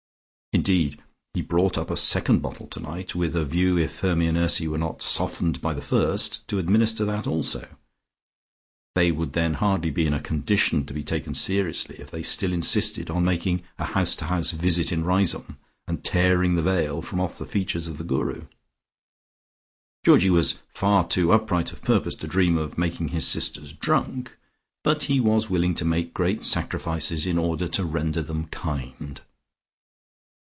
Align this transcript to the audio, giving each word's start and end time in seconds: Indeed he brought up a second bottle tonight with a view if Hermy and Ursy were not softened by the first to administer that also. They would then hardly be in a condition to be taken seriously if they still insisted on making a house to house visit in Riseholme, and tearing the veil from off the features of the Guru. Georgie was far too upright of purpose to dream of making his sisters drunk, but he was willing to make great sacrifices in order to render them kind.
Indeed 0.53 1.01
he 1.33 1.41
brought 1.41 1.77
up 1.77 1.89
a 1.89 1.95
second 1.95 2.41
bottle 2.41 2.67
tonight 2.67 3.15
with 3.15 3.37
a 3.37 3.45
view 3.45 3.77
if 3.77 3.99
Hermy 4.01 4.27
and 4.27 4.35
Ursy 4.37 4.67
were 4.67 4.77
not 4.77 5.01
softened 5.01 5.61
by 5.61 5.73
the 5.73 5.81
first 5.81 6.45
to 6.49 6.59
administer 6.59 7.05
that 7.05 7.25
also. 7.25 7.65
They 8.93 9.13
would 9.13 9.31
then 9.31 9.53
hardly 9.53 9.91
be 9.91 10.05
in 10.05 10.13
a 10.13 10.19
condition 10.19 10.85
to 10.85 10.93
be 10.93 11.05
taken 11.05 11.33
seriously 11.33 11.95
if 11.99 12.11
they 12.11 12.21
still 12.21 12.51
insisted 12.51 13.09
on 13.09 13.23
making 13.23 13.63
a 13.79 13.85
house 13.85 14.13
to 14.17 14.25
house 14.25 14.51
visit 14.51 14.91
in 14.91 15.05
Riseholme, 15.05 15.57
and 15.87 16.03
tearing 16.03 16.55
the 16.55 16.61
veil 16.61 17.01
from 17.01 17.21
off 17.21 17.37
the 17.39 17.45
features 17.45 17.87
of 17.87 17.97
the 17.97 18.03
Guru. 18.03 18.47
Georgie 20.03 20.29
was 20.29 20.59
far 20.73 21.07
too 21.07 21.31
upright 21.31 21.71
of 21.71 21.81
purpose 21.81 22.13
to 22.15 22.27
dream 22.27 22.57
of 22.57 22.77
making 22.77 23.07
his 23.07 23.25
sisters 23.25 23.71
drunk, 23.71 24.37
but 24.83 25.03
he 25.03 25.21
was 25.21 25.49
willing 25.49 25.75
to 25.75 25.85
make 25.85 26.13
great 26.13 26.43
sacrifices 26.43 27.25
in 27.25 27.37
order 27.37 27.69
to 27.69 27.85
render 27.85 28.21
them 28.21 28.47
kind. 28.47 29.21